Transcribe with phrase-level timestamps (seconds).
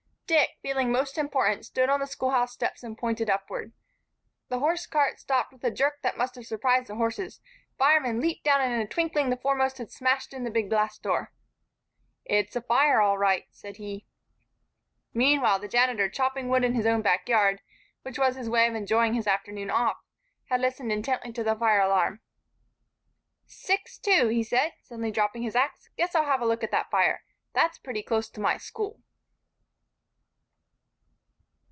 [0.31, 3.73] Dick, feeling most important, stood on the schoolhouse steps and pointed upward.
[4.47, 7.41] The hosecart stopped with a jerk that must have surprised the horses,
[7.77, 10.97] firemen leaped down and in a twinkling the foremost had smashed in the big glass
[10.97, 11.33] door.
[12.23, 14.07] "It's a fire all right," said he.
[15.13, 17.59] Meanwhile the Janitor, chopping wood in his own backyard
[18.03, 19.97] (which was his way of enjoying his afternoons off),
[20.45, 22.21] had listened intently to the fire alarm.
[23.47, 25.89] "Six Two," said he, suddenly dropping his ax.
[25.97, 27.21] "Guess I'll have a look at that fire.
[27.51, 29.01] That's pretty close to my school."